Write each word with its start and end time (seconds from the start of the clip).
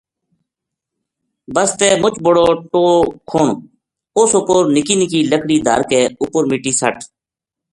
بسطے 1.53 1.89
مچ 2.01 2.15
بڑو 2.23 2.47
ٹوہ 2.71 2.93
کھن 3.29 3.47
اُس 4.17 4.31
اُپر 4.37 4.59
نکی 4.75 4.95
نکی 4.99 5.21
لکڑی 5.31 5.57
دھر 5.65 5.81
کے 5.89 6.01
اُپر 6.21 6.43
مِٹی 6.49 6.71
سٹ 6.79 6.97